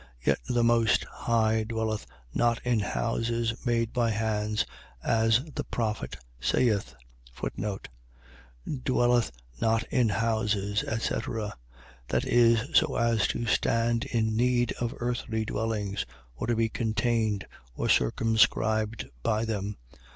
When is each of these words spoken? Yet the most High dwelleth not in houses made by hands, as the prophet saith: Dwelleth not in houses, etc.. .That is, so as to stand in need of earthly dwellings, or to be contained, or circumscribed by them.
Yet 0.19 0.39
the 0.49 0.63
most 0.63 1.03
High 1.03 1.63
dwelleth 1.63 2.07
not 2.33 2.59
in 2.65 2.79
houses 2.79 3.53
made 3.67 3.93
by 3.93 4.09
hands, 4.09 4.65
as 5.03 5.41
the 5.53 5.63
prophet 5.63 6.17
saith: 6.39 6.95
Dwelleth 8.83 9.31
not 9.61 9.83
in 9.93 10.09
houses, 10.09 10.83
etc.. 10.85 11.55
.That 12.07 12.25
is, 12.25 12.75
so 12.75 12.95
as 12.95 13.27
to 13.27 13.45
stand 13.45 14.05
in 14.05 14.35
need 14.35 14.71
of 14.79 14.95
earthly 14.97 15.45
dwellings, 15.45 16.07
or 16.35 16.47
to 16.47 16.55
be 16.55 16.67
contained, 16.67 17.45
or 17.75 17.87
circumscribed 17.87 19.05
by 19.21 19.45
them. 19.45 19.77